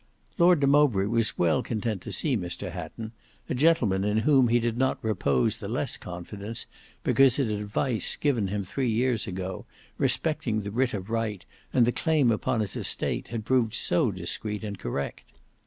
Lord 0.39 0.59
de 0.61 0.65
Mowbray 0.65 1.05
was 1.05 1.37
well 1.37 1.61
content 1.61 2.01
to 2.01 2.11
see 2.11 2.35
Mr 2.35 2.71
Hatton, 2.71 3.11
a 3.47 3.53
gentleman 3.53 4.03
in 4.03 4.17
whom 4.17 4.47
he 4.47 4.57
did 4.59 4.75
not 4.75 4.97
repose 5.03 5.57
the 5.59 5.67
less 5.67 5.95
confidence, 5.95 6.65
because 7.03 7.35
his 7.35 7.51
advice 7.51 8.15
given 8.17 8.47
him 8.47 8.63
three 8.63 8.89
years 8.89 9.27
ago, 9.27 9.67
respecting 9.99 10.61
the 10.61 10.71
writ 10.71 10.95
of 10.95 11.11
right 11.11 11.45
and 11.71 11.85
the 11.85 11.91
claim 11.91 12.31
upon 12.31 12.61
his 12.61 12.75
estate 12.75 13.27
had 13.27 13.45
proved 13.45 13.75
so 13.75 14.09
discreet 14.09 14.63
and 14.63 14.79
correct. 14.79 15.21